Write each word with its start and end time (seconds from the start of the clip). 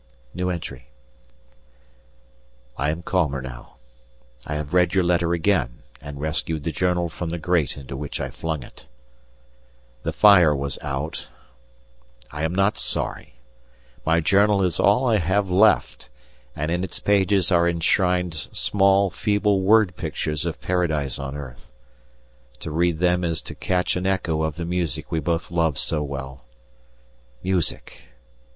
I 0.35 0.81
am 2.89 3.03
calmer 3.03 3.39
now; 3.39 3.75
I 4.47 4.55
have 4.55 4.73
read 4.73 4.95
your 4.95 5.03
letter 5.03 5.33
again 5.33 5.83
and 6.01 6.19
rescued 6.19 6.63
the 6.63 6.71
journal 6.71 7.07
from 7.07 7.29
the 7.29 7.37
grate 7.37 7.77
into 7.77 7.95
which 7.95 8.19
I 8.19 8.31
flung 8.31 8.63
it. 8.63 8.87
The 10.01 10.11
fire 10.11 10.55
was 10.55 10.79
out; 10.81 11.27
I 12.31 12.43
am 12.43 12.55
not 12.55 12.79
sorry; 12.79 13.35
my 14.03 14.21
journal 14.21 14.63
is 14.63 14.79
all 14.79 15.05
I 15.05 15.17
have 15.17 15.51
left, 15.51 16.09
and 16.55 16.71
in 16.71 16.83
its 16.83 16.97
pages 16.99 17.51
are 17.51 17.69
enshrined 17.69 18.33
small, 18.33 19.11
feeble 19.11 19.61
word 19.61 19.95
pictures 19.97 20.47
of 20.47 20.59
paradise 20.61 21.19
on 21.19 21.35
earth. 21.37 21.71
To 22.61 22.71
read 22.71 22.97
them 22.97 23.23
is 23.23 23.39
to 23.43 23.53
catch 23.53 23.95
an 23.95 24.07
echo 24.07 24.41
of 24.41 24.55
the 24.55 24.65
music 24.65 25.11
we 25.11 25.19
both 25.19 25.51
loved 25.51 25.77
so 25.77 26.01
well. 26.01 26.43
Music! 27.43 28.01